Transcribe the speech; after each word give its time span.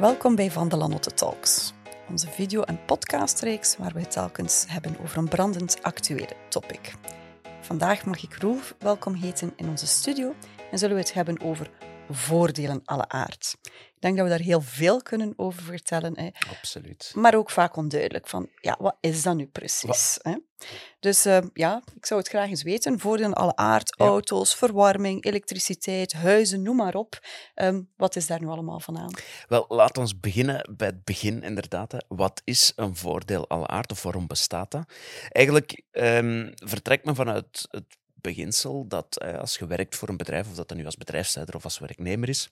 Welkom 0.00 0.34
bij 0.34 0.50
Van 0.50 0.68
de 0.68 0.76
Lanotte 0.76 1.14
Talks, 1.14 1.72
onze 2.08 2.28
video- 2.28 2.62
en 2.62 2.84
podcastreeks 2.84 3.76
waar 3.76 3.92
we 3.92 4.00
het 4.00 4.10
telkens 4.10 4.64
hebben 4.68 4.96
over 5.02 5.18
een 5.18 5.28
brandend 5.28 5.82
actuele 5.82 6.28
topic. 6.48 6.92
Vandaag 7.60 8.04
mag 8.04 8.22
ik 8.22 8.36
Roel 8.36 8.58
welkom 8.78 9.14
heten 9.14 9.52
in 9.56 9.68
onze 9.68 9.86
studio 9.86 10.34
en 10.70 10.78
zullen 10.78 10.94
we 10.94 11.02
het 11.02 11.12
hebben 11.12 11.40
over 11.40 11.70
voordelen 12.14 12.80
alle 12.84 13.08
aard. 13.08 13.56
Ik 13.62 14.06
denk 14.06 14.16
dat 14.16 14.24
we 14.28 14.30
daar 14.36 14.46
heel 14.46 14.60
veel 14.60 15.02
kunnen 15.02 15.32
over 15.36 15.62
vertellen. 15.62 16.18
Hè. 16.18 16.28
Absoluut. 16.58 17.12
Maar 17.14 17.34
ook 17.34 17.50
vaak 17.50 17.76
onduidelijk 17.76 18.28
van, 18.28 18.48
ja, 18.60 18.76
wat 18.78 18.96
is 19.00 19.22
dat 19.22 19.36
nu 19.36 19.46
precies? 19.46 20.18
Hè? 20.22 20.36
Dus 21.00 21.26
uh, 21.26 21.38
ja, 21.54 21.82
ik 21.96 22.06
zou 22.06 22.20
het 22.20 22.28
graag 22.28 22.48
eens 22.48 22.62
weten. 22.62 22.98
Voordelen 22.98 23.34
alle 23.34 23.56
aard, 23.56 23.94
Ja. 23.98 24.04
auto's, 24.06 24.54
verwarming, 24.54 25.24
elektriciteit, 25.24 26.12
huizen, 26.12 26.62
noem 26.62 26.76
maar 26.76 26.94
op. 26.94 27.18
Ehm, 27.54 27.82
wat 27.96 28.16
is 28.16 28.26
daar 28.26 28.40
nu 28.40 28.46
allemaal 28.46 28.80
van 28.80 28.98
aan? 28.98 29.10
Wel, 29.48 29.64
laat 29.68 29.98
ons 29.98 30.20
beginnen 30.20 30.74
bij 30.76 30.86
het 30.86 31.04
begin, 31.04 31.42
inderdaad. 31.42 31.92
hè. 31.92 31.98
Wat 32.08 32.42
is 32.44 32.72
een 32.76 32.96
voordeel 32.96 33.48
alle 33.48 33.66
aard 33.66 33.90
of 33.92 34.02
waarom 34.02 34.26
bestaat 34.26 34.70
dat? 34.70 34.92
Eigenlijk 35.28 35.82
ehm, 35.90 36.50
vertrekt 36.54 37.04
men 37.04 37.14
vanuit 37.14 37.66
het 37.70 37.98
beginsel 38.20 38.86
dat 38.88 39.16
eh, 39.16 39.38
als 39.38 39.56
je 39.56 39.66
werkt 39.66 39.96
voor 39.96 40.08
een 40.08 40.16
bedrijf, 40.16 40.48
of 40.48 40.54
dat 40.54 40.68
dan 40.68 40.76
nu 40.76 40.84
als 40.84 40.96
bedrijfsleider 40.96 41.54
of 41.54 41.64
als 41.64 41.78
werknemer 41.78 42.28
is, 42.28 42.50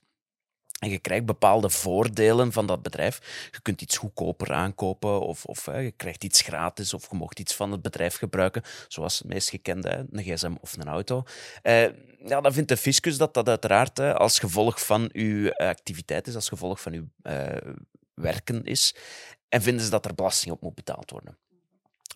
en 0.78 0.90
je 0.90 0.98
krijgt 0.98 1.24
bepaalde 1.24 1.70
voordelen 1.70 2.52
van 2.52 2.66
dat 2.66 2.82
bedrijf. 2.82 3.48
Je 3.50 3.60
kunt 3.62 3.82
iets 3.82 3.96
goedkoper 3.96 4.52
aankopen, 4.52 5.20
of, 5.20 5.44
of 5.44 5.66
je 5.66 5.92
krijgt 5.96 6.24
iets 6.24 6.40
gratis, 6.40 6.94
of 6.94 7.10
je 7.10 7.16
mocht 7.16 7.38
iets 7.38 7.54
van 7.54 7.72
het 7.72 7.82
bedrijf 7.82 8.16
gebruiken, 8.16 8.62
zoals 8.88 9.18
het 9.18 9.28
meest 9.28 9.48
gekende, 9.48 10.06
een 10.10 10.22
gsm 10.22 10.54
of 10.60 10.76
een 10.76 10.88
auto. 10.88 11.22
Eh, 11.62 11.82
ja, 12.26 12.40
dan 12.40 12.52
vindt 12.52 12.68
de 12.68 12.76
fiscus 12.76 13.16
dat 13.16 13.34
dat 13.34 13.48
uiteraard 13.48 13.98
als 13.98 14.38
gevolg 14.38 14.84
van 14.84 15.10
uw 15.12 15.52
activiteit 15.52 16.26
is, 16.26 16.34
als 16.34 16.48
gevolg 16.48 16.80
van 16.80 16.92
uw 16.92 17.04
eh, 17.22 17.56
werken 18.14 18.64
is. 18.64 18.94
En 19.48 19.62
vinden 19.62 19.84
ze 19.84 19.90
dat 19.90 20.04
er 20.04 20.14
belasting 20.14 20.54
op 20.54 20.62
moet 20.62 20.74
betaald 20.74 21.10
worden. 21.10 21.38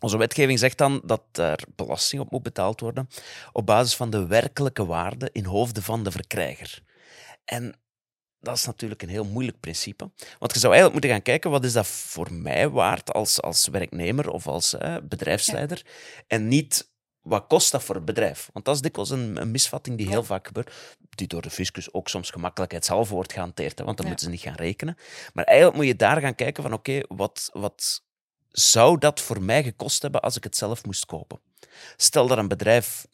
Onze 0.02 0.16
wetgeving 0.16 0.58
zegt 0.58 0.78
dan 0.78 1.02
dat 1.04 1.22
er 1.32 1.64
belasting 1.76 2.22
op 2.22 2.30
moet 2.30 2.42
betaald 2.42 2.80
worden 2.80 3.08
op 3.52 3.66
basis 3.66 3.94
van 3.96 4.10
de 4.10 4.26
werkelijke 4.26 4.86
waarde 4.86 5.28
in 5.32 5.44
hoofden 5.44 5.82
van 5.82 6.04
de 6.04 6.10
verkrijger. 6.10 6.82
En 7.44 7.74
dat 8.40 8.56
is 8.56 8.66
natuurlijk 8.66 9.02
een 9.02 9.08
heel 9.08 9.24
moeilijk 9.24 9.60
principe. 9.60 10.10
Want 10.38 10.52
je 10.52 10.58
zou 10.58 10.72
eigenlijk 10.72 10.92
moeten 10.92 11.10
gaan 11.10 11.22
kijken, 11.22 11.50
wat 11.50 11.64
is 11.64 11.72
dat 11.72 11.86
voor 11.86 12.32
mij 12.32 12.68
waard 12.68 13.12
als, 13.12 13.40
als 13.42 13.68
werknemer 13.68 14.30
of 14.30 14.46
als 14.46 14.74
eh, 14.74 14.96
bedrijfsleider? 15.02 15.86
En 16.26 16.48
niet, 16.48 16.90
wat 17.20 17.46
kost 17.46 17.72
dat 17.72 17.82
voor 17.82 17.94
het 17.94 18.04
bedrijf? 18.04 18.50
Want 18.52 18.64
dat 18.64 18.74
is 18.74 18.80
dikwijls 18.80 19.10
een, 19.10 19.40
een 19.40 19.50
misvatting 19.50 19.96
die 19.96 20.08
heel 20.08 20.24
vaak 20.24 20.46
gebeurt, 20.46 20.96
die 21.10 21.26
door 21.26 21.42
de 21.42 21.50
fiscus 21.50 21.92
ook 21.94 22.08
soms 22.08 22.30
gemakkelijkheidshalve 22.30 23.14
wordt 23.14 23.32
gehanteerd, 23.32 23.78
hè, 23.78 23.84
want 23.84 23.96
dan 23.96 24.06
Ja. 24.06 24.12
moeten 24.12 24.30
ze 24.30 24.32
niet 24.36 24.44
gaan 24.44 24.66
rekenen. 24.66 24.96
Maar 25.32 25.44
eigenlijk 25.44 25.76
moet 25.76 25.86
je 25.86 25.96
daar 25.96 26.20
gaan 26.20 26.34
kijken 26.34 26.62
van, 26.62 26.72
oké, 26.72 27.00
wat, 27.08 27.50
wat 27.52 28.02
zou 28.52 28.98
dat 28.98 29.20
voor 29.20 29.42
mij 29.42 29.62
gekost 29.62 30.02
hebben 30.02 30.20
als 30.20 30.36
ik 30.36 30.44
het 30.44 30.56
zelf 30.56 30.84
moest 30.84 31.06
kopen? 31.06 31.40
Stel 31.96 32.26
dat 32.26 32.38
een 32.38 32.48
bedrijf, 32.48 33.06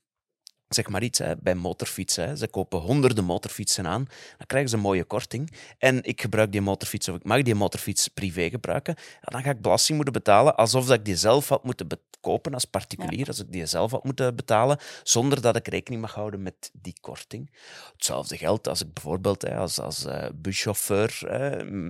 zeg 0.68 0.88
maar 0.88 1.02
iets, 1.02 1.18
hè, 1.18 1.36
bij 1.36 1.54
motorfietsen, 1.54 2.28
hè, 2.28 2.36
ze 2.36 2.48
kopen 2.48 2.78
honderden 2.78 3.24
motorfietsen 3.24 3.86
aan, 3.86 4.04
dan 4.36 4.46
krijgen 4.46 4.70
ze 4.70 4.76
een 4.76 4.82
mooie 4.82 5.04
korting. 5.04 5.52
En 5.78 6.04
ik 6.04 6.20
gebruik 6.20 6.52
die 6.52 6.60
motorfiets, 6.60 7.08
of 7.08 7.16
ik 7.16 7.24
mag 7.24 7.42
die 7.42 7.54
motorfiets 7.54 8.08
privé 8.08 8.48
gebruiken, 8.50 8.94
ja, 8.98 9.30
dan 9.30 9.42
ga 9.42 9.50
ik 9.50 9.60
belasting 9.60 9.96
moeten 9.96 10.14
betalen 10.14 10.56
alsof 10.56 10.86
dat 10.86 10.98
ik 10.98 11.04
die 11.04 11.16
zelf 11.16 11.48
had 11.48 11.64
moeten 11.64 11.86
kopen 12.20 12.54
als 12.54 12.64
particulier, 12.64 13.26
als 13.26 13.38
ik 13.38 13.52
die 13.52 13.66
zelf 13.66 13.90
had 13.90 14.04
moeten 14.04 14.36
betalen, 14.36 14.78
zonder 15.02 15.40
dat 15.40 15.56
ik 15.56 15.68
rekening 15.68 16.02
mag 16.02 16.14
houden 16.14 16.42
met 16.42 16.70
die 16.72 16.96
korting. 17.00 17.50
Hetzelfde 17.92 18.36
geldt 18.36 18.68
als 18.68 18.80
ik 18.82 18.92
bijvoorbeeld 18.92 19.42
hè, 19.42 19.56
als, 19.56 19.80
als 19.80 20.04
eh, 20.04 20.28
buschauffeur 20.34 21.26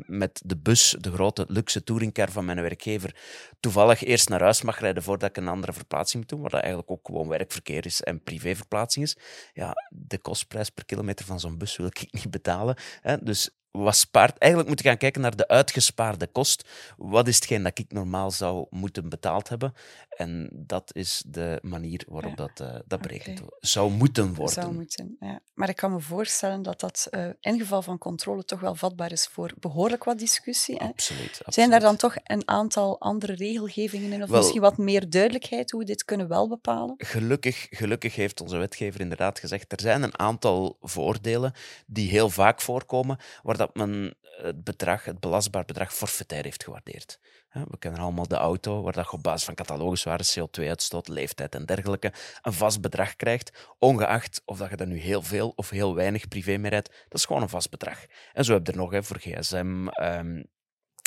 met 0.07 0.41
de 0.45 0.57
bus, 0.57 0.97
de 1.01 1.13
grote 1.13 1.45
luxe 1.49 1.85
touringcar 1.85 2.31
van 2.31 2.45
mijn 2.45 2.61
werkgever, 2.63 3.15
toevallig 3.61 4.05
eerst 4.05 4.29
naar 4.29 4.43
huis 4.43 4.63
mag 4.63 4.81
rijden 4.81 5.03
voordat 5.03 5.29
ik 5.29 5.37
een 5.37 5.49
andere 5.49 5.73
verplaatsing 5.73 6.23
moet 6.23 6.31
doen, 6.31 6.41
waar 6.41 6.51
dat 6.51 6.61
eigenlijk 6.61 6.91
ook 6.91 7.07
gewoon 7.07 7.29
werkverkeer 7.29 7.87
is 7.87 8.03
en 8.03 8.23
privéverplaatsing 8.69 9.05
is. 9.05 9.17
Ja, 9.53 9.75
de 9.91 10.19
kostprijs 10.19 10.71
per 10.71 10.85
kilometer 10.85 11.25
van 11.25 11.41
zo'n 11.41 11.59
bus 11.59 11.77
wil 11.77 11.87
ik 11.87 12.07
niet 12.11 12.31
betalen. 12.31 12.77
Hè? 13.01 13.17
Dus 13.23 13.51
wat 13.83 13.97
spaart? 13.97 14.39
Eigenlijk 14.39 14.71
moet 14.71 14.83
je 14.83 14.89
gaan 14.89 14.97
kijken 14.99 15.21
naar 15.21 15.37
de 15.37 15.49
uitgespaarde 15.49 16.27
kost. 16.27 16.69
Wat 16.97 17.29
is 17.29 17.35
hetgeen 17.35 17.63
dat 17.63 17.79
ik 17.79 17.93
normaal 17.93 18.31
zou 18.31 18.67
moeten 18.71 19.09
betaald 19.09 19.49
hebben? 19.49 19.75
En 20.09 20.49
dat 20.53 20.91
is 20.95 21.23
de 21.27 21.59
manier 21.63 22.05
waarop 22.09 22.39
Ja. 22.39 22.47
dat, 22.47 22.61
eh, 22.61 22.81
dat 22.87 23.01
berekend 23.01 23.41
zou 23.61 23.91
moeten 23.91 24.35
worden. 24.35 24.55
Zou 24.63 24.75
moeten, 24.75 25.17
ja. 25.21 25.41
Maar 25.55 25.69
ik 25.69 25.77
kan 25.77 25.93
me 25.93 26.01
voorstellen 26.01 26.63
dat 26.63 26.81
dat 26.81 27.07
eh, 27.11 27.27
in 27.41 27.59
geval 27.59 27.83
van 27.83 27.99
controle 27.99 28.45
toch 28.45 28.61
wel 28.61 28.75
vatbaar 28.75 29.13
is 29.13 29.27
voor 29.27 29.53
behoorlijk 29.61 30.05
wat 30.05 30.19
discussie. 30.19 30.77
Hè? 30.77 30.85
Absoluut, 30.87 31.21
absoluut. 31.29 31.55
Zijn 31.55 31.71
daar 31.71 31.81
dan 31.81 31.97
toch 31.97 32.17
een 32.25 32.49
aantal 32.49 33.01
andere 33.01 33.35
regelgevingen 33.35 34.13
in? 34.13 34.23
Of 34.23 34.29
Wel- 34.29 34.39
misschien 34.41 34.61
wat 34.61 34.79
meer 34.79 35.11
duidelijkheid 35.11 35.71
hoe 35.71 35.81
we 35.81 35.87
dit 35.87 36.05
kunnen 36.05 36.29
wel 36.29 36.49
bepalen? 36.49 36.95
Gelukkig, 36.99 37.67
gelukkig 37.71 38.15
heeft 38.15 38.41
onze 38.41 38.57
wetgever 38.57 39.01
inderdaad 39.01 39.39
gezegd, 39.39 39.73
er 39.73 39.81
zijn 39.81 40.03
een 40.03 40.19
aantal 40.19 40.77
voordelen 40.81 41.53
die 41.87 42.11
heel 42.11 42.31
vaak 42.31 42.61
voorkomen, 42.61 43.19
waar 43.43 43.57
dat 43.57 43.68
men 43.75 44.17
het 44.21 44.65
bedrag, 44.65 45.05
het 45.05 45.21
belastbaar 45.21 45.65
bedrag 45.65 45.95
forfaitair 45.95 46.45
heeft 46.45 46.65
gewaardeerd. 46.65 47.21
We 47.49 47.79
kennen 47.79 48.01
allemaal 48.01 48.29
de 48.29 48.37
auto, 48.37 48.83
waar 48.83 48.93
dat 48.93 49.13
op 49.13 49.23
basis 49.23 49.45
van 49.45 49.55
catalogus 49.55 50.39
CO2-uitstoot, 50.39 51.09
leeftijd 51.09 51.55
en 51.55 51.65
dergelijke 51.65 52.13
een 52.43 52.53
vast 52.53 52.81
bedrag 52.81 53.17
krijgt, 53.17 53.75
ongeacht 53.79 54.43
of 54.45 54.59
dat 54.59 54.71
je 54.71 54.77
er 54.77 54.87
nu 54.87 54.99
heel 54.99 55.23
veel 55.23 55.53
of 55.57 55.71
heel 55.71 55.95
weinig 55.95 56.29
privé 56.29 56.57
mee 56.57 56.71
rijdt. 56.71 56.89
Dat 57.09 57.19
is 57.19 57.25
gewoon 57.25 57.43
een 57.43 57.49
vast 57.49 57.71
bedrag. 57.71 58.07
En 58.33 58.45
zo 58.45 58.53
heb 58.53 58.67
je 58.67 58.73
er 58.73 58.79
nog 58.79 58.91
hè, 58.91 59.03
voor 59.03 59.19
gsm, 59.19 59.89
ehm, 59.89 60.43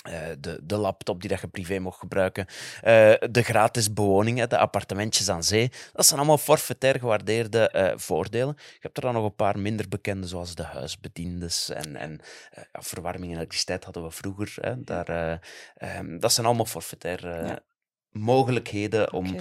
eh, 0.01 0.19
de, 0.39 0.59
de 0.63 0.78
laptop 0.78 1.22
die 1.22 1.29
dat 1.29 1.41
je 1.41 1.47
privé 1.47 1.79
mocht 1.79 2.00
gebruiken, 2.00 2.45
eh, 2.81 3.13
de 3.31 3.41
gratis 3.44 3.94
bewoning, 3.94 4.38
hè, 4.38 4.47
de 4.47 4.57
appartementjes 4.57 5.29
aan 5.29 5.44
zee. 5.44 5.72
Dat 5.94 6.06
zijn 6.06 6.19
allemaal 6.19 6.38
forfaitair 6.38 7.00
gewaardeerde 7.00 7.69
eh, 7.69 7.97
voordelen. 7.97 8.53
Je 8.57 8.78
hebt 8.79 8.97
er 8.97 9.03
dan 9.03 9.13
nog 9.13 9.23
een 9.23 9.35
paar 9.35 9.59
minder 9.59 9.88
bekende, 9.88 10.28
zoals 10.28 10.56
de 10.56 10.63
huisbediendes 10.63 11.69
en, 11.69 11.95
en 11.95 12.19
verwarming 12.72 13.31
en 13.31 13.38
elektriciteit 13.38 13.84
hadden 13.84 14.03
we 14.03 14.11
vroeger. 14.11 14.53
Hè, 14.61 14.84
daar, 14.84 15.09
eh, 15.09 15.38
ehm, 15.97 16.19
dat 16.19 16.34
zijn 16.34 16.45
allemaal 16.45 16.66
forfaitair 16.66 17.45
Ja. 17.45 17.59
mogelijkheden 18.09 19.13
om, 19.13 19.35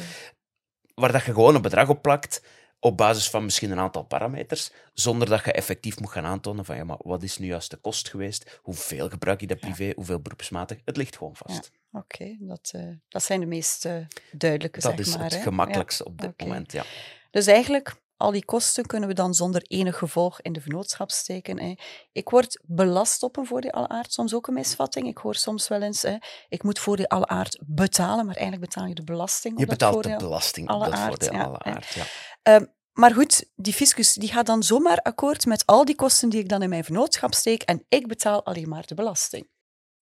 waar 0.94 1.12
dat 1.12 1.24
je 1.24 1.32
gewoon 1.32 1.54
een 1.54 1.62
bedrag 1.62 1.88
op 1.88 2.02
plakt 2.02 2.42
op 2.80 2.96
basis 2.96 3.30
van 3.30 3.44
misschien 3.44 3.70
een 3.70 3.78
aantal 3.78 4.02
parameters, 4.02 4.70
zonder 4.94 5.28
dat 5.28 5.44
je 5.44 5.52
effectief 5.52 6.00
moet 6.00 6.10
gaan 6.10 6.24
aantonen 6.24 6.64
van 6.64 6.76
ja, 6.76 6.84
maar 6.84 6.98
wat 6.98 7.22
is 7.22 7.38
nu 7.38 7.46
juist 7.46 7.70
de 7.70 7.76
kost 7.76 8.08
geweest? 8.08 8.58
Hoeveel 8.62 9.08
gebruik 9.08 9.40
je 9.40 9.46
dat 9.46 9.60
privé? 9.60 9.92
Hoeveel 9.94 10.20
beroepsmatig? 10.20 10.78
Het 10.84 10.96
ligt 10.96 11.16
gewoon 11.16 11.36
vast. 11.36 11.70
Oké, 11.92 12.36
dat, 12.40 12.70
eh, 12.74 12.88
dat 13.08 13.22
zijn 13.22 13.40
de 13.40 13.46
meest 13.46 13.84
eh, 13.84 13.94
duidelijke, 14.32 14.80
Dat 14.80 14.90
zeg 14.90 15.06
is 15.06 15.14
maar. 15.14 15.22
het 15.22 15.32
hè. 15.32 15.38
Ja. 15.38 15.44
gemakkelijkste 15.44 16.04
op 16.04 16.20
dit 16.20 16.40
moment, 16.40 16.72
ja. 16.72 16.84
Dus 17.30 17.46
eigenlijk, 17.46 17.94
al 18.16 18.30
die 18.30 18.44
kosten 18.44 18.86
kunnen 18.86 19.08
we 19.08 19.14
dan 19.14 19.34
zonder 19.34 19.62
enig 19.62 19.98
gevolg 19.98 20.40
in 20.40 20.52
de 20.52 20.60
vennootschap 20.60 21.10
steken. 21.10 21.60
Hè. 21.60 21.74
Ik 22.12 22.28
word 22.28 22.60
belast 22.66 23.22
op 23.22 23.36
een 23.36 23.46
voordeel 23.46 23.70
alle 23.70 23.88
aard, 23.88 24.12
soms 24.12 24.34
ook 24.34 24.46
een 24.46 24.54
misvatting. 24.54 25.06
Ik 25.06 25.18
hoor 25.18 25.34
soms 25.34 25.68
wel 25.68 25.82
eens, 25.82 26.02
hè, 26.02 26.16
ik 26.48 26.62
moet 26.62 26.78
voordeel 26.78 27.06
alle 27.06 27.26
aard 27.26 27.58
betalen, 27.66 28.26
maar 28.26 28.36
eigenlijk 28.36 28.70
betaal 28.70 28.88
je 28.88 28.94
de 28.94 29.04
belasting 29.04 29.54
op 29.54 29.60
Je 29.60 29.66
dat 29.66 29.78
betaalt 29.78 30.02
de 30.02 30.16
belasting 30.16 30.68
op 30.68 30.74
alle 30.74 30.84
dat 30.84 30.94
aard, 30.94 31.24
voordeel 31.24 31.40
alle 31.40 31.58
ja. 31.94 32.04
Ehm, 32.42 32.64
maar 32.92 33.14
goed, 33.14 33.50
die 33.56 33.72
fiscus 33.72 34.14
die 34.14 34.28
gaat 34.28 34.46
dan 34.46 34.62
zomaar 34.62 34.98
akkoord 34.98 35.46
met 35.46 35.66
al 35.66 35.84
die 35.84 35.94
kosten 35.94 36.28
die 36.28 36.40
ik 36.40 36.48
dan 36.48 36.62
in 36.62 36.68
mijn 36.68 36.84
vennootschap 36.84 37.34
steek 37.34 37.62
en 37.62 37.84
ik 37.88 38.06
betaal 38.06 38.44
alleen 38.44 38.68
maar 38.68 38.86
de 38.86 38.94
belasting. 38.94 39.48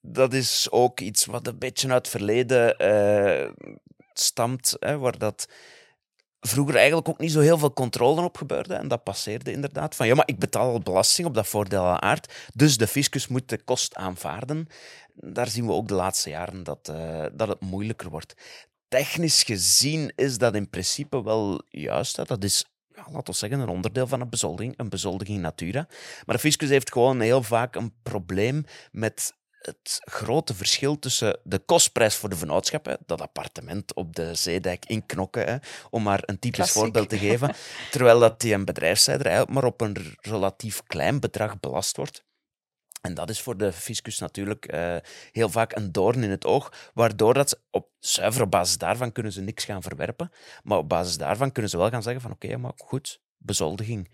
Dat 0.01 0.33
is 0.33 0.71
ook 0.71 1.01
iets 1.01 1.25
wat 1.25 1.47
een 1.47 1.59
beetje 1.59 1.89
uit 1.89 2.07
het 2.07 2.09
verleden 2.09 2.79
eh, 2.79 3.51
stamt, 4.13 4.77
hè, 4.79 4.99
waar 4.99 5.19
dat 5.19 5.49
vroeger 6.41 6.77
eigenlijk 6.77 7.09
ook 7.09 7.19
niet 7.19 7.33
zo 7.33 7.41
heel 7.41 7.59
veel 7.59 7.73
controle 7.73 8.23
op 8.23 8.37
gebeurde. 8.37 8.75
En 8.75 8.89
dat 8.89 9.03
passeerde 9.03 9.53
inderdaad. 9.53 9.95
Van 9.95 10.07
ja, 10.07 10.15
maar 10.15 10.29
ik 10.29 10.39
betaal 10.39 10.73
al 10.73 10.81
belasting 10.81 11.29
op 11.29 11.35
dat 11.35 11.47
voordeel 11.47 11.85
aan 11.85 12.03
aard, 12.03 12.33
dus 12.55 12.77
de 12.77 12.87
fiscus 12.87 13.29
moet 13.29 13.49
de 13.49 13.63
kost 13.63 13.95
aanvaarden. 13.95 14.67
Daar 15.15 15.49
zien 15.49 15.67
we 15.67 15.73
ook 15.73 15.89
de 15.89 15.95
laatste 15.95 16.31
jaren 16.31 16.63
dat, 16.63 16.89
eh, 16.89 17.25
dat 17.33 17.49
het 17.49 17.61
moeilijker 17.61 18.11
wordt. 18.11 18.35
Technisch 18.89 19.43
gezien 19.43 20.13
is 20.17 20.39
dat 20.39 20.55
in 20.55 20.71
principe 20.71 21.23
wel 21.23 21.63
juist. 21.69 22.17
Hè. 22.17 22.25
Dat 22.25 22.45
is 22.45 22.65
ja, 22.95 23.05
laten 23.13 23.33
we 23.33 23.39
zeggen, 23.39 23.61
een 23.61 23.69
onderdeel 23.69 24.07
van 24.07 24.21
een 24.21 24.29
bezoldiging, 24.29 24.75
een 24.77 24.89
bezoldiging 24.89 25.41
natura. 25.41 25.87
Maar 26.27 26.35
de 26.35 26.43
fiscus 26.43 26.69
heeft 26.69 26.93
gewoon 26.93 27.21
heel 27.21 27.43
vaak 27.43 27.75
een 27.75 27.95
probleem 28.03 28.65
met 28.91 29.33
het 29.59 29.99
grote 30.01 30.55
verschil 30.55 30.99
tussen 30.99 31.39
de 31.45 31.59
kostprijs 31.59 32.15
voor 32.15 32.29
de 32.29 32.37
vennootschap, 32.37 32.85
hè, 32.85 32.95
dat 33.07 33.21
appartement 33.21 33.95
op 33.95 34.17
de 34.17 34.35
Zeedijk 34.35 34.85
in 34.87 35.07
Knokken, 35.07 35.47
hè, 35.47 35.57
om 35.91 36.03
maar 36.03 36.23
een 36.27 36.39
typisch 36.39 36.59
Klassiek. 36.59 36.83
voorbeeld 36.83 37.09
te 37.09 37.19
geven, 37.19 37.55
terwijl 37.91 38.19
dat 38.19 38.41
die 38.41 38.55
een 38.55 38.65
bedrijfsleider 38.65 39.53
maar 39.53 39.65
op 39.65 39.81
een 39.81 40.17
relatief 40.21 40.83
klein 40.87 41.21
bedrag 41.21 41.61
belast 41.61 41.97
wordt. 41.97 42.25
En 43.09 43.15
dat 43.15 43.31
is 43.31 43.41
voor 43.41 43.57
de 43.57 43.73
fiscus 43.73 44.19
natuurlijk 44.19 44.67
eh, 44.67 44.97
heel 45.33 45.49
vaak 45.49 45.77
een 45.77 45.93
doorn 45.93 46.23
in 46.23 46.31
het 46.31 46.45
oog, 46.45 46.91
waardoor 46.95 47.35
dat 47.35 47.49
ze 47.49 47.59
op 47.71 47.89
zuivere 47.99 48.47
basis 48.47 48.79
daarvan 48.79 49.13
kunnen 49.13 49.33
ze 49.33 49.41
niks 49.41 49.65
gaan 49.65 49.83
verwerpen, 49.83 50.31
maar 50.63 50.79
op 50.79 50.89
basis 50.89 51.17
daarvan 51.17 51.53
kunnen 51.53 51.71
ze 51.71 51.77
wel 51.77 51.89
gaan 51.89 52.03
zeggen 52.03 52.23
van 52.23 52.33
oké, 52.33 52.57
maar 52.57 52.73
goed, 52.77 53.21
bezoldiging. 53.37 54.11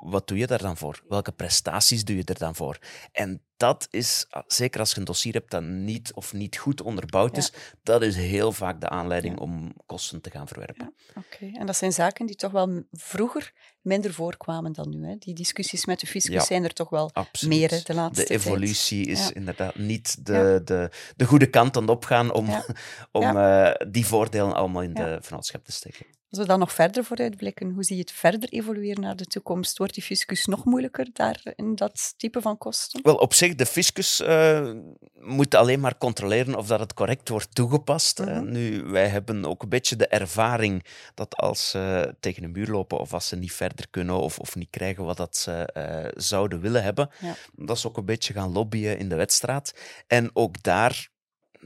Wat 0.00 0.28
doe 0.28 0.38
je 0.38 0.46
daar 0.46 0.62
dan 0.62 0.76
voor? 0.76 1.02
Welke 1.08 1.32
prestaties 1.32 2.04
doe 2.04 2.16
je 2.16 2.24
er 2.24 2.38
dan 2.38 2.54
voor? 2.54 2.78
En 3.12 3.42
dat 3.56 3.88
is, 3.90 4.26
ah, 4.30 4.42
zeker 4.46 4.80
als 4.80 4.90
je 4.90 4.98
een 4.98 5.04
dossier 5.04 5.32
hebt 5.32 5.50
dat 5.50 5.62
niet 5.62 6.12
of 6.12 6.32
niet 6.32 6.56
goed 6.56 6.82
onderbouwd 6.82 7.36
is, 7.36 7.52
dat 7.82 8.02
is 8.02 8.16
heel 8.16 8.52
vaak 8.52 8.80
de 8.80 8.88
aanleiding 8.88 9.38
om 9.38 9.72
kosten 9.86 10.20
te 10.20 10.30
gaan 10.30 10.48
verwerpen. 10.48 10.94
Ja, 11.14 11.22
Oké, 11.26 11.58
en 11.58 11.66
dat 11.66 11.76
zijn 11.76 11.92
zaken 11.92 12.26
die 12.26 12.36
toch 12.36 12.52
wel 12.52 12.82
vroeger 12.92 13.52
minder 13.80 14.14
voorkwamen 14.14 14.72
dan 14.72 14.88
nu. 14.88 15.06
Hè? 15.06 15.16
Die 15.16 15.34
discussies 15.34 15.84
met 15.84 16.00
de 16.00 16.06
fiscus 16.06 16.46
zijn 16.46 16.64
er 16.64 16.72
toch 16.72 16.88
wel 16.88 17.10
meer 17.46 17.68
de 17.84 17.94
laatste 17.94 18.24
De 18.24 18.34
evolutie 18.34 19.06
is 19.06 19.32
inderdaad 19.32 19.74
niet 19.74 20.26
de, 20.26 20.60
de, 20.64 20.90
de 21.16 21.24
goede 21.24 21.50
kant 21.50 21.76
aan 21.76 21.82
het 21.82 21.90
opgaan 21.90 22.32
om, 22.32 22.48
om 23.12 23.36
uh, 23.36 23.70
die 23.88 24.06
voordelen 24.06 24.54
allemaal 24.54 24.82
in 24.82 24.94
de 24.94 25.18
vennootschap 25.20 25.64
te 25.64 25.72
steken. 25.72 26.06
Als 26.30 26.38
we 26.38 26.46
dan 26.46 26.58
nog 26.58 26.72
verder 26.72 27.04
vooruitblikken, 27.04 27.70
hoe 27.70 27.84
zie 27.84 27.96
je 27.96 28.02
het 28.02 28.12
verder 28.12 28.48
evolueren 28.48 29.02
naar 29.02 29.16
de 29.16 29.24
toekomst? 29.24 29.78
Wordt 29.78 29.94
die 29.94 30.02
fiscus 30.02 30.46
nog 30.46 30.64
moeilijker 30.64 31.08
daar 31.12 31.42
in 31.56 31.74
dat 31.74 32.14
type 32.16 32.40
van 32.40 32.58
kosten? 32.58 33.02
Wel, 33.02 33.16
op 33.16 33.34
zich, 33.34 33.54
de 33.54 33.66
fiscus 33.66 34.20
uh, 34.20 34.72
moet 35.18 35.54
alleen 35.54 35.80
maar 35.80 35.98
controleren 35.98 36.54
of 36.54 36.66
dat 36.66 36.80
het 36.80 36.94
correct 36.94 37.28
wordt 37.28 37.54
toegepast. 37.54 38.18
Mhm. 38.18 38.50
nu, 38.50 38.82
wij 38.82 39.08
hebben 39.08 39.44
ook 39.44 39.62
een 39.62 39.68
beetje 39.68 39.96
de 39.96 40.06
ervaring 40.06 40.84
dat 41.14 41.36
als 41.36 41.70
ze 41.70 42.14
tegen 42.20 42.44
een 42.44 42.52
muur 42.52 42.68
lopen 42.68 42.98
of 42.98 43.14
als 43.14 43.28
ze 43.28 43.36
niet 43.36 43.52
verder 43.52 43.88
kunnen 43.90 44.14
of, 44.14 44.38
of 44.38 44.54
niet 44.54 44.70
krijgen 44.70 45.04
wat 45.04 45.16
dat 45.16 45.36
ze 45.36 45.68
uh, 45.76 46.22
zouden 46.22 46.60
willen 46.60 46.82
hebben, 46.82 47.10
ja. 47.20 47.34
dat 47.54 47.78
ze 47.78 47.88
ook 47.88 47.96
een 47.96 48.04
beetje 48.04 48.32
gaan 48.32 48.52
lobbyen 48.52 48.98
in 48.98 49.08
de 49.08 49.14
wedstraat. 49.16 49.74
En 50.06 50.30
ook 50.32 50.62
daar 50.62 51.09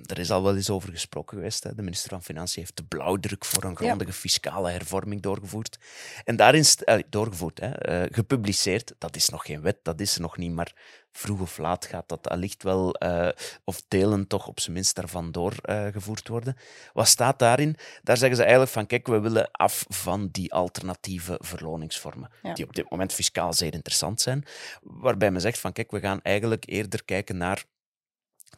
er 0.06 0.19
is 0.19 0.31
al 0.31 0.43
wel 0.43 0.56
eens 0.56 0.70
over 0.70 0.91
gesproken 0.91 1.37
geweest. 1.37 1.64
Hè. 1.64 1.75
De 1.75 1.82
minister 1.82 2.11
van 2.11 2.23
Financiën 2.23 2.62
heeft 2.62 2.76
de 2.76 2.85
blauwdruk 2.85 3.44
voor 3.44 3.64
een 3.64 3.76
grondige 3.76 4.12
fiscale 4.12 4.70
hervorming 4.70 5.23
doorgevoerd. 5.23 5.79
En 6.25 6.37
daarin, 6.37 6.64
eh, 6.85 6.99
doorgevoerd, 7.08 7.61
hè, 7.61 8.02
uh, 8.02 8.08
gepubliceerd. 8.12 8.94
Dat 8.99 9.17
is 9.17 9.29
nog 9.29 9.46
geen 9.46 9.61
wet, 9.61 9.79
dat 9.82 10.00
is 10.00 10.14
er 10.14 10.20
nog 10.20 10.37
niet, 10.37 10.52
maar 10.52 10.73
vroeg 11.12 11.41
of 11.41 11.58
laat 11.58 11.87
gaat 11.87 12.08
dat 12.08 12.29
allicht 12.29 12.62
wel, 12.62 12.96
uh, 13.02 13.29
of 13.64 13.82
delen 13.88 14.26
toch 14.26 14.46
op 14.46 14.61
zijn 14.61 14.73
minst 14.73 14.94
daarvan 14.94 15.32
doorgevoerd 15.32 16.29
worden. 16.29 16.56
Wat 16.93 17.08
staat 17.08 17.38
daarin? 17.38 17.76
Daar 18.02 18.17
zeggen 18.17 18.37
ze 18.37 18.43
eigenlijk 18.43 18.73
van, 18.73 18.87
kijk, 18.87 19.06
we 19.06 19.20
willen 19.20 19.50
af 19.50 19.85
van 19.88 20.29
die 20.29 20.52
alternatieve 20.52 21.38
verloningsvormen, 21.40 22.31
die 22.55 22.64
op 22.64 22.75
dit 22.75 22.90
moment 22.90 23.12
fiscaal 23.12 23.52
zeer 23.52 23.75
interessant 23.75 24.20
zijn. 24.20 24.44
Waarbij 24.82 25.31
men 25.31 25.40
zegt 25.40 25.58
van, 25.58 25.73
kijk, 25.73 25.90
we 25.90 26.00
gaan 26.00 26.23
eigenlijk 26.23 26.64
eerder 26.67 27.05
kijken 27.05 27.37
naar 27.37 27.64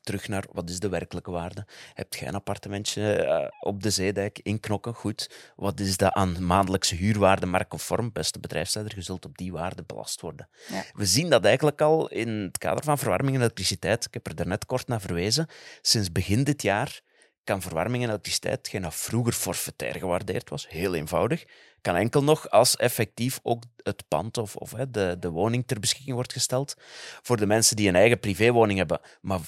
terug 0.03 0.29
naar 0.29 0.45
wat 0.53 0.71
is 0.71 0.81
de 0.81 0.89
werkelijke 0.89 1.31
waarde. 1.31 1.67
Heb 1.95 2.15
je 2.15 2.27
een 2.27 2.35
appartementje 2.35 3.25
uh, 3.25 3.49
op 3.61 3.83
de 3.83 3.91
Zeedijk 3.91 4.41
in 4.43 4.61
Knokken? 4.61 4.95
Goed. 4.95 5.53
Wat 5.57 5.81
is 5.81 5.97
dat 5.97 6.13
aan 6.13 6.47
maandelijkse 6.47 6.95
huurwaarde 6.95 7.47
marktconform? 7.47 8.13
Beste 8.13 8.41
bedrijfsleider, 8.41 8.97
je 8.97 9.03
zult 9.03 9.25
op 9.25 9.39
die 9.39 9.53
waarde 9.53 9.83
belast 9.87 10.21
worden. 10.21 10.49
Ja. 10.69 10.85
We 10.93 11.07
zien 11.07 11.31
dat 11.31 11.45
eigenlijk 11.45 11.81
al 11.81 12.09
in 12.09 12.29
het 12.29 12.59
kader 12.59 12.85
van 12.85 12.99
verwarming 12.99 13.35
en 13.35 13.41
elektriciteit. 13.41 14.05
Ik 14.05 14.15
heb 14.15 14.27
er 14.27 14.35
daarnet 14.35 14.67
kort 14.67 14.89
naar 14.89 15.01
verwezen. 15.01 15.47
Sinds 15.81 16.13
begin 16.13 16.45
dit 16.45 16.63
jaar 16.63 17.01
kan 17.47 17.63
verwarming 17.63 18.03
en 18.03 18.09
elektriciteit, 18.09 18.57
hetgeen 18.57 18.83
dat 18.83 18.95
vroeger 18.95 19.33
forfaitair 19.33 19.95
gewaardeerd 19.95 20.51
was, 20.51 20.69
heel 20.69 20.95
eenvoudig, 20.95 21.45
kan 21.81 21.97
enkel 21.97 22.23
nog 22.23 22.51
als 22.51 22.77
effectief 22.77 23.41
ook 23.43 23.63
het 23.83 24.05
pand 24.09 24.39
of, 24.39 24.57
of 24.57 24.71
de, 24.71 25.17
de 25.21 25.31
woning 25.31 25.67
ter 25.67 25.81
beschikking 25.81 26.15
wordt 26.15 26.33
gesteld 26.33 26.75
voor 27.23 27.37
de 27.37 27.47
mensen 27.47 27.77
die 27.77 27.89
een 27.89 27.97
eigen 27.97 28.21
privéwoning 28.21 28.79
hebben, 28.79 29.01
maar 29.21 29.41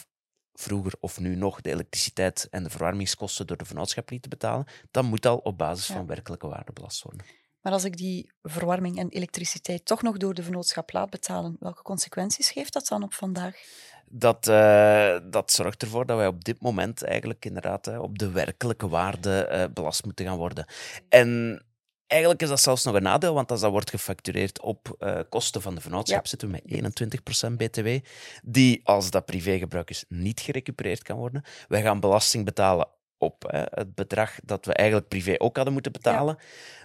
vroeger 0.60 0.92
of 1.00 1.20
nu 1.20 1.36
nog 1.36 1.60
de 1.60 1.70
elektriciteit 1.70 2.46
en 2.50 2.62
de 2.62 2.70
verwarmingskosten 2.70 3.46
door 3.46 3.56
de 3.56 3.64
vennootschap 3.64 4.10
lieten 4.10 4.30
betalen, 4.30 4.66
dan 4.90 5.04
moet 5.04 5.26
al 5.26 5.36
op 5.36 5.58
basis 5.58 5.86
van 5.86 6.06
werkelijke 6.06 6.48
waarde 6.48 6.72
belast 6.72 7.02
worden. 7.02 7.26
Maar 7.60 7.72
als 7.72 7.84
ik 7.84 7.96
die 7.96 8.30
verwarming 8.42 8.98
en 8.98 9.08
elektriciteit 9.08 9.84
toch 9.84 10.02
nog 10.02 10.16
door 10.16 10.34
de 10.34 10.42
vennootschap 10.42 10.92
laat 10.92 11.10
betalen, 11.10 11.56
welke 11.60 11.82
consequenties 11.82 12.52
heeft 12.52 12.72
dat 12.72 12.86
dan 12.86 13.02
op 13.02 13.14
vandaag? 13.14 13.56
Dat, 14.10 14.48
uh, 14.48 15.18
dat 15.30 15.52
zorgt 15.52 15.82
ervoor 15.82 16.06
dat 16.06 16.16
wij 16.16 16.26
op 16.26 16.44
dit 16.44 16.60
moment 16.60 17.02
eigenlijk 17.02 17.44
inderdaad 17.44 17.88
uh, 17.88 18.00
op 18.00 18.18
de 18.18 18.30
werkelijke 18.30 18.88
waarde 18.88 19.48
uh, 19.52 19.64
belast 19.74 20.04
moeten 20.04 20.26
gaan 20.26 20.36
worden. 20.36 20.66
En 21.08 21.62
Eigenlijk 22.08 22.42
is 22.42 22.48
dat 22.48 22.60
zelfs 22.60 22.84
nog 22.84 22.94
een 22.94 23.02
nadeel, 23.02 23.34
want 23.34 23.50
als 23.50 23.60
dat 23.60 23.70
wordt 23.70 23.90
gefactureerd 23.90 24.60
op 24.60 24.96
uh, 24.98 25.18
kosten 25.28 25.62
van 25.62 25.74
de 25.74 25.80
vennootschap, 25.80 26.26
zitten 26.26 26.50
we 26.50 26.60
met 26.64 27.50
21% 27.50 27.52
BTW, 27.56 27.88
die 28.42 28.80
als 28.84 29.10
dat 29.10 29.26
privégebruik 29.26 29.90
is 29.90 30.04
niet 30.08 30.40
gerecupereerd 30.40 31.02
kan 31.02 31.16
worden. 31.16 31.42
Wij 31.68 31.82
gaan 31.82 32.00
belasting 32.00 32.44
betalen 32.44 32.88
op 33.18 33.44
hè, 33.48 33.62
het 33.70 33.94
bedrag 33.94 34.38
dat 34.44 34.66
we 34.66 34.72
eigenlijk 34.72 35.08
privé 35.08 35.34
ook 35.38 35.54
hadden 35.56 35.72
moeten 35.72 35.92
betalen. 35.92 36.38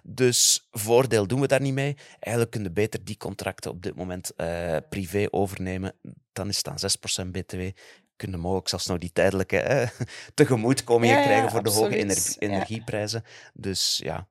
Dus 0.03 0.67
voordeel 0.71 1.27
doen 1.27 1.41
we 1.41 1.47
daar 1.47 1.61
niet 1.61 1.73
mee. 1.73 1.95
Eigenlijk 2.19 2.51
kunnen 2.51 2.69
we 2.69 2.81
beter 2.81 3.03
die 3.03 3.17
contracten 3.17 3.71
op 3.71 3.83
dit 3.83 3.95
moment 3.95 4.31
uh, 4.37 4.77
privé 4.89 5.27
overnemen. 5.29 5.93
Dan 6.31 6.49
is 6.49 6.61
het 6.63 6.65
dan 6.65 7.25
6% 7.27 7.31
BTW 7.31 7.61
kunnen 8.15 8.39
mogelijk 8.39 8.69
zelfs 8.69 8.85
nog 8.85 8.97
die 8.97 9.11
tijdelijke 9.11 9.59
eh, 9.59 9.89
tegemoetkomingen 10.33 11.17
ja, 11.17 11.23
krijgen 11.23 11.49
voor 11.49 11.63
de 11.63 11.69
hoge 11.69 11.95
energie, 11.95 12.35
energieprijzen. 12.39 13.23
Dus 13.53 13.99
ja, 14.03 14.27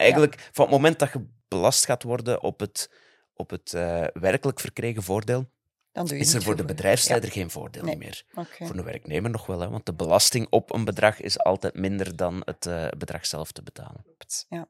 Eigenlijk, 0.00 0.48
van 0.52 0.64
het 0.64 0.74
moment 0.74 0.98
dat 0.98 1.12
je 1.12 1.26
belast 1.48 1.84
gaat 1.84 2.02
worden 2.02 2.42
op 2.42 2.60
het, 2.60 2.90
op 3.34 3.50
het 3.50 3.72
uh, 3.72 4.06
werkelijk 4.12 4.60
verkregen 4.60 5.02
voordeel, 5.02 5.50
is 6.04 6.34
er 6.34 6.42
voor 6.42 6.56
de 6.56 6.64
bedrijfsleider 6.64 7.30
geen 7.30 7.50
voordeel 7.50 7.96
meer. 7.96 8.24
Voor 8.32 8.76
de 8.76 8.82
werknemer 8.82 9.30
nog 9.30 9.46
wel, 9.46 9.60
hè, 9.60 9.68
want 9.68 9.86
de 9.86 9.94
belasting 9.94 10.46
op 10.50 10.72
een 10.72 10.84
bedrag 10.84 11.20
is 11.20 11.38
altijd 11.38 11.74
minder 11.74 12.16
dan 12.16 12.42
het 12.44 12.66
uh, 12.66 12.88
bedrag 12.98 13.26
zelf 13.26 13.52
te 13.52 13.62
betalen. 13.62 14.04
Ja. 14.48 14.68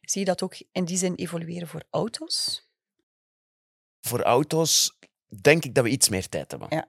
Zie 0.00 0.20
je 0.20 0.26
dat 0.26 0.42
ook 0.42 0.54
in 0.72 0.84
die 0.84 0.96
zin 0.96 1.14
evolueren 1.14 1.68
voor 1.68 1.82
auto's? 1.90 2.68
Voor 4.00 4.22
auto's 4.22 4.98
denk 5.40 5.64
ik 5.64 5.74
dat 5.74 5.84
we 5.84 5.90
iets 5.90 6.08
meer 6.08 6.28
tijd 6.28 6.50
hebben. 6.50 6.68
Ja 6.70 6.88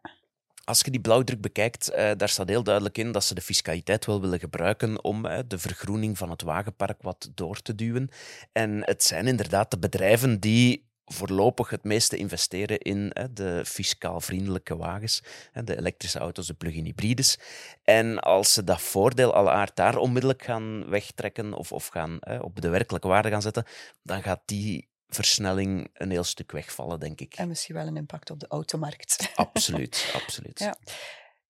als 0.69 0.81
je 0.81 0.91
die 0.91 0.99
blauwdruk 0.99 1.41
bekijkt, 1.41 1.91
uh, 1.91 2.11
daar 2.17 2.29
staat 2.29 2.47
heel 2.49 2.63
duidelijk 2.63 2.97
in 2.97 3.11
dat 3.11 3.23
ze 3.23 3.35
de 3.35 3.41
fiscaliteit 3.41 4.05
wel 4.05 4.21
willen 4.21 4.39
gebruiken 4.39 5.03
om 5.03 5.25
uh, 5.25 5.39
de 5.47 5.57
vergroening 5.57 6.17
van 6.17 6.29
het 6.29 6.41
wagenpark 6.41 7.01
wat 7.01 7.29
door 7.33 7.61
te 7.61 7.75
duwen. 7.75 8.09
En 8.51 8.85
het 8.85 9.03
zijn 9.03 9.27
inderdaad 9.27 9.71
de 9.71 9.79
bedrijven 9.79 10.39
die 10.39 10.87
voorlopig 11.05 11.69
het 11.69 11.83
meeste 11.83 12.17
investeren 12.17 12.79
in 12.79 13.11
uh, 13.13 13.23
de 13.31 13.61
fiscaal 13.65 14.21
vriendelijke 14.21 14.77
wagens, 14.77 15.23
de 15.63 15.77
elektrische 15.77 16.19
auto's, 16.19 16.47
de 16.47 16.53
plug-in 16.53 16.85
hybrides. 16.85 17.39
En 17.83 18.19
als 18.19 18.53
ze 18.53 18.63
dat 18.63 18.81
voordeel 18.81 19.33
alle 19.33 19.49
aard 19.49 19.75
daar 19.75 19.97
onmiddellijk 19.97 20.43
gaan 20.43 20.89
wegtrekken 20.89 21.53
of, 21.53 21.71
of 21.71 21.87
gaan 21.87 22.19
op 22.41 22.61
de 22.61 22.69
werkelijke 22.69 23.07
waarde 23.07 23.29
gaan 23.29 23.41
zetten, 23.41 23.65
dan 24.03 24.21
gaat 24.21 24.41
die 24.45 24.88
versnelling 25.09 25.89
een 25.93 26.11
heel 26.11 26.23
stuk 26.23 26.51
wegvallen, 26.51 26.99
denk 26.99 27.21
ik. 27.21 27.33
En 27.33 27.47
misschien 27.47 27.75
wel 27.75 27.87
een 27.87 27.97
impact 27.97 28.29
op 28.29 28.39
de 28.39 28.47
automarkt. 28.47 29.31
Absoluut, 29.35 30.11
absoluut. 30.13 30.59
Ja. 30.59 30.75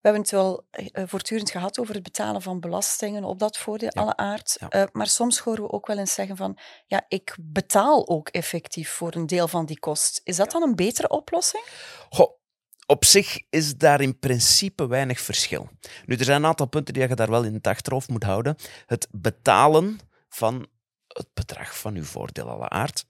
We 0.02 0.08
hebben 0.08 0.22
het 0.22 0.32
wel 0.32 0.68
uh, 0.72 1.04
voortdurend 1.08 1.52
gehad 1.52 1.80
over 1.80 1.94
het 1.94 2.04
betalen 2.04 2.42
van 2.42 2.60
belastingen 2.60 3.24
op 3.24 3.40
dat 3.40 3.58
voordeel, 3.58 3.90
alle 3.90 4.16
aard. 4.16 4.58
Uh, 4.70 4.84
maar 4.92 5.08
soms 5.08 5.40
horen 5.40 5.64
we 5.64 5.72
ook 5.72 5.88
wel 5.88 5.98
eens 5.98 6.14
zeggen 6.14 6.38
van, 6.38 6.58
ja, 6.86 7.06
ik 7.08 7.36
betaal 7.42 8.08
ook 8.08 8.30
effectief 8.30 8.90
voor 8.90 9.16
een 9.16 9.26
deel 9.26 9.48
van 9.48 9.66
die 9.66 9.80
kost. 9.80 10.22
Is 10.24 10.36
dat 10.36 10.52
dan 10.52 10.62
een 10.62 10.76
betere 10.76 11.10
oplossing? 11.10 11.64
Goh, 12.10 12.40
op 12.86 13.06
zich 13.06 13.42
is 13.50 13.78
daar 13.78 14.02
in 14.02 14.20
principe 14.20 14.88
weinig 14.88 15.20
verschil. 15.20 15.70
Nu, 16.06 16.16
er 16.16 16.24
zijn 16.24 16.38
een 16.38 16.50
aantal 16.50 16.68
punten 16.68 16.94
die 16.94 17.08
je 17.08 17.16
daar 17.16 17.30
wel 17.30 17.44
in 17.44 17.54
het 17.54 17.68
achterhoofd 17.68 18.10
moet 18.10 18.24
houden. 18.24 18.56
Het 18.86 19.08
betalen 19.12 20.00
van 20.30 20.68
het 21.08 21.28
bedrag 21.34 21.80
van 21.80 21.96
uw 21.96 22.04
voordeel 22.04 22.50
alle 22.50 22.70
aard 22.70 23.06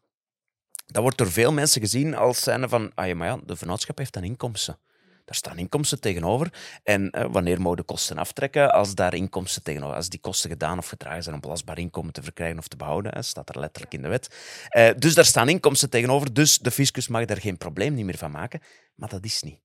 dat 0.91 1.01
wordt 1.01 1.17
door 1.17 1.31
veel 1.31 1.53
mensen 1.53 1.81
gezien 1.81 2.15
als 2.15 2.39
zijnde 2.39 2.69
van, 2.69 2.91
ah 2.95 3.07
ja, 3.07 3.15
maar 3.15 3.27
ja, 3.27 3.39
de 3.45 3.55
vennootschap 3.55 3.97
heeft 3.97 4.13
dan 4.13 4.23
inkomsten. 4.23 4.79
Daar 5.25 5.37
staan 5.37 5.57
inkomsten 5.57 5.99
tegenover. 5.99 6.53
En 6.83 7.09
eh, 7.09 7.25
wanneer 7.31 7.61
mogen 7.61 7.77
de 7.77 7.83
kosten 7.83 8.17
aftrekken? 8.17 8.71
Als 8.71 8.95
daar 8.95 9.13
inkomsten 9.13 9.63
tegenover, 9.63 9.95
als 9.95 10.09
die 10.09 10.19
kosten 10.19 10.49
gedaan 10.49 10.77
of 10.77 10.87
gedragen 10.87 11.23
zijn 11.23 11.35
om 11.35 11.41
belastbaar 11.41 11.79
inkomen 11.79 12.13
te 12.13 12.23
verkrijgen 12.23 12.57
of 12.57 12.67
te 12.67 12.75
behouden, 12.75 13.13
hè, 13.13 13.21
staat 13.21 13.49
er 13.49 13.59
letterlijk 13.59 13.93
in 13.93 14.01
de 14.01 14.07
wet. 14.07 14.35
Eh, 14.69 14.89
dus 14.97 15.13
daar 15.13 15.25
staan 15.25 15.49
inkomsten 15.49 15.89
tegenover. 15.89 16.33
Dus 16.33 16.57
de 16.57 16.71
fiscus 16.71 17.07
mag 17.07 17.25
daar 17.25 17.41
geen 17.41 17.57
probleem 17.57 17.93
niet 17.93 18.05
meer 18.05 18.17
van 18.17 18.31
maken. 18.31 18.61
Maar 18.95 19.09
dat 19.09 19.25
is 19.25 19.41
niet. 19.41 19.59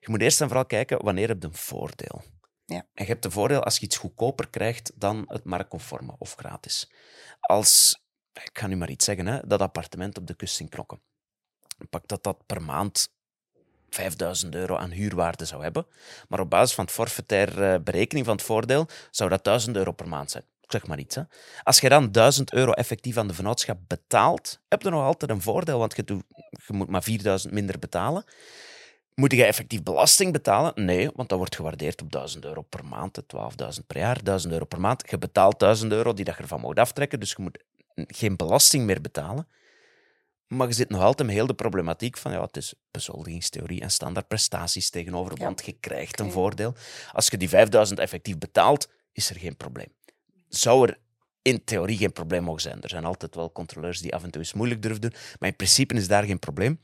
Je 0.00 0.06
moet 0.06 0.20
eerst 0.20 0.40
en 0.40 0.46
vooral 0.46 0.66
kijken 0.66 1.04
wanneer 1.04 1.28
heb 1.28 1.42
je 1.42 1.48
een 1.48 1.54
voordeel. 1.54 2.22
Ja. 2.64 2.86
En 2.94 3.04
je 3.04 3.10
hebt 3.10 3.24
een 3.24 3.30
voordeel 3.30 3.62
als 3.62 3.78
je 3.78 3.84
iets 3.84 3.96
goedkoper 3.96 4.48
krijgt 4.48 4.92
dan 4.94 5.24
het 5.28 5.44
marktconforme 5.44 6.14
of 6.18 6.34
gratis. 6.34 6.90
Als 7.40 8.02
ik 8.32 8.58
ga 8.58 8.66
nu 8.66 8.76
maar 8.76 8.90
iets 8.90 9.04
zeggen, 9.04 9.26
hè, 9.26 9.38
dat 9.46 9.60
appartement 9.60 10.18
op 10.18 10.26
de 10.26 10.34
kust 10.34 10.60
in 10.60 10.68
Knokken. 10.68 11.00
Pak 11.90 12.08
dat 12.08 12.22
dat 12.22 12.46
per 12.46 12.62
maand 12.62 13.10
5000 13.90 14.54
euro 14.54 14.76
aan 14.76 14.90
huurwaarde 14.90 15.44
zou 15.44 15.62
hebben. 15.62 15.86
Maar 16.28 16.40
op 16.40 16.50
basis 16.50 16.74
van 16.74 16.84
het 16.84 16.92
forfaitaire 16.92 17.72
eh, 17.72 17.80
berekening 17.80 18.26
van 18.26 18.36
het 18.36 18.44
voordeel 18.44 18.86
zou 19.10 19.30
dat 19.30 19.44
1000 19.44 19.76
euro 19.76 19.92
per 19.92 20.08
maand 20.08 20.30
zijn. 20.30 20.44
Ik 20.60 20.70
zeg 20.74 20.86
maar 20.86 20.98
iets. 20.98 21.14
Hè. 21.14 21.22
Als 21.62 21.80
je 21.80 21.88
dan 21.88 22.12
1000 22.12 22.52
euro 22.52 22.72
effectief 22.72 23.16
aan 23.16 23.28
de 23.28 23.34
vennootschap 23.34 23.78
betaalt, 23.86 24.60
heb 24.68 24.82
je 24.82 24.90
nog 24.90 25.02
altijd 25.02 25.30
een 25.30 25.42
voordeel, 25.42 25.78
want 25.78 25.96
je, 25.96 26.22
moet 26.66 26.88
maar 26.88 27.02
4000 27.02 27.52
minder 27.52 27.78
betalen. 27.78 28.24
Moet 29.14 29.32
je 29.32 29.44
effectief 29.44 29.82
belasting 29.82 30.32
betalen? 30.32 30.72
Nee, 30.74 31.10
want 31.14 31.28
dat 31.28 31.38
wordt 31.38 31.56
gewaardeerd 31.56 32.02
op 32.02 32.12
1000 32.12 32.44
euro 32.44 32.62
per 32.62 32.84
maand, 32.84 33.20
12.000 33.22 33.86
per 33.86 33.98
jaar, 33.98 34.24
1000 34.24 34.52
euro 34.52 34.64
per 34.64 34.80
maand. 34.80 35.10
Je 35.10 35.18
betaalt 35.18 35.58
1000 35.58 35.92
euro 35.92 36.12
die 36.12 36.24
dat 36.24 36.36
je 36.36 36.42
ervan 36.42 36.60
mag 36.60 36.74
aftrekken, 36.74 37.20
dus 37.20 37.30
je 37.30 37.42
moet 37.42 37.58
geen 38.06 38.36
belasting 38.36 38.84
meer 38.84 39.00
betalen. 39.00 39.48
Maar 40.46 40.66
je 40.66 40.72
zit 40.74 40.88
nog 40.88 41.02
altijd 41.02 41.26
met 41.28 41.36
heel 41.36 41.46
de 41.46 41.54
problematiek 41.54 42.16
van 42.16 42.32
ja, 42.32 42.42
het 42.42 42.56
is 42.56 42.74
bezoldigingstheorie 42.90 43.80
en 43.80 43.90
standaard 43.90 44.28
prestaties 44.28 44.90
tegenover, 44.90 45.38
Ja. 45.38 45.44
want 45.44 45.66
je 45.66 45.72
krijgt 45.72 46.20
een 46.20 46.30
voordeel. 46.32 46.74
Als 47.12 47.26
je 47.26 47.36
die 47.36 47.48
5000 47.48 47.98
effectief 47.98 48.38
betaalt, 48.38 48.88
is 49.12 49.30
er 49.30 49.38
geen 49.38 49.56
probleem. 49.56 49.92
Zou 50.48 50.88
er 50.88 50.98
in 51.42 51.64
theorie 51.64 51.96
geen 51.96 52.12
probleem 52.12 52.42
mogen 52.42 52.60
zijn. 52.60 52.82
Er 52.82 52.88
zijn 52.88 53.04
altijd 53.04 53.34
wel 53.34 53.52
controleurs 53.52 54.00
die 54.00 54.14
af 54.14 54.22
en 54.22 54.30
toe 54.30 54.40
eens 54.40 54.52
moeilijk 54.52 54.82
durven 54.82 55.00
doen, 55.00 55.12
maar 55.38 55.48
in 55.48 55.56
principe 55.56 55.94
is 55.94 56.08
daar 56.08 56.24
geen 56.24 56.38
probleem. 56.38 56.80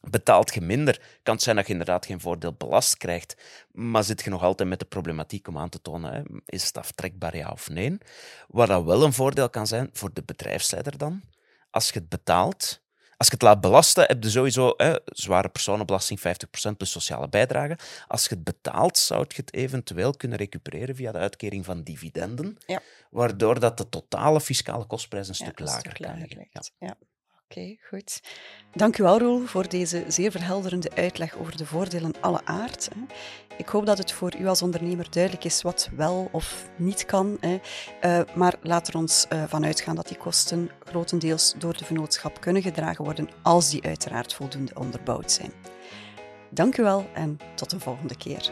Betaalt 0.00 0.54
je 0.54 0.60
minder, 0.60 1.00
kan 1.22 1.34
het 1.34 1.42
zijn 1.42 1.56
dat 1.56 1.66
je 1.66 1.72
inderdaad 1.72 2.06
geen 2.06 2.20
voordeel 2.20 2.52
belast 2.52 2.96
krijgt, 2.96 3.36
maar 3.72 4.04
zit 4.04 4.22
je 4.22 4.30
nog 4.30 4.42
altijd 4.42 4.68
met 4.68 4.78
de 4.78 4.84
problematiek 4.84 5.48
om 5.48 5.58
aan 5.58 5.68
te 5.68 5.82
tonen, 5.82 6.12
hè, 6.12 6.22
is 6.46 6.64
het 6.64 6.76
aftrekbaar 6.78 7.36
ja 7.36 7.48
of 7.50 7.68
nee? 7.68 7.98
Waar 8.48 8.66
dat 8.66 8.84
wel 8.84 9.02
een 9.04 9.12
voordeel 9.12 9.50
kan 9.50 9.66
zijn 9.66 9.90
voor 9.92 10.12
de 10.12 10.22
bedrijfsleider 10.22 10.98
dan, 10.98 11.22
als 11.70 11.88
je 11.90 11.98
het 11.98 12.08
betaalt, 12.08 12.80
als 13.16 13.28
je 13.28 13.34
het 13.34 13.42
laat 13.42 13.60
belasten, 13.60 14.04
heb 14.06 14.22
je 14.22 14.30
sowieso 14.30 14.74
hè, 14.76 14.94
zware 15.04 15.48
personenbelasting, 15.48 16.20
50% 16.20 16.22
plus 16.76 16.90
sociale 16.90 17.28
bijdrage. 17.28 17.78
Als 18.08 18.24
je 18.24 18.34
het 18.34 18.44
betaalt, 18.44 18.98
zou 18.98 19.24
je 19.28 19.34
het 19.36 19.54
eventueel 19.54 20.12
kunnen 20.16 20.38
recupereren 20.38 20.94
via 20.96 21.12
de 21.12 21.18
uitkering 21.18 21.64
van 21.64 21.82
dividenden, 21.82 22.58
Ja. 22.66 22.80
waardoor 23.10 23.60
dat 23.60 23.76
de 23.78 23.88
totale 23.88 24.40
fiscale 24.40 24.84
kostprijs 24.84 25.28
een 25.28 25.34
Ja, 25.38 25.44
stuk 25.44 25.58
een 25.58 25.64
lager 25.64 25.80
stuk 25.80 26.06
kan 26.06 26.18
liggen. 26.18 26.48
Ja. 26.78 26.96
Oké, 27.56 27.76
goed. 27.88 28.20
Dank 28.74 28.98
u 28.98 29.02
wel, 29.02 29.18
Roel, 29.18 29.46
voor 29.46 29.68
deze 29.68 30.04
zeer 30.08 30.30
verhelderende 30.30 30.90
uitleg 30.94 31.38
over 31.38 31.56
de 31.56 31.66
voordelen 31.66 32.12
alle 32.20 32.40
aard. 32.44 32.88
Ik 33.56 33.68
hoop 33.68 33.86
dat 33.86 33.98
het 33.98 34.12
voor 34.12 34.36
u 34.38 34.46
als 34.46 34.62
ondernemer 34.62 35.10
duidelijk 35.10 35.44
is 35.44 35.62
wat 35.62 35.90
wel 35.96 36.28
of 36.32 36.68
niet 36.76 37.04
kan. 37.04 37.38
Eh, 37.40 38.20
maar 38.34 38.54
laat 38.62 38.88
er 38.88 38.96
ons 38.96 39.26
eh, 39.28 39.44
van 39.46 39.64
uitgaan 39.64 39.96
dat 39.96 40.08
die 40.08 40.16
kosten 40.16 40.70
grotendeels 40.84 41.54
door 41.58 41.76
de 41.76 41.84
vennootschap 41.84 42.40
kunnen 42.40 42.62
gedragen 42.62 43.04
worden, 43.04 43.28
als 43.42 43.70
die 43.70 43.82
uiteraard 43.82 44.34
voldoende 44.34 44.74
onderbouwd 44.74 45.32
zijn. 45.32 45.52
Dank 46.50 46.76
u 46.76 46.82
wel 46.82 47.06
en 47.14 47.38
tot 47.54 47.72
een 47.72 47.80
volgende 47.80 48.16
keer. 48.16 48.50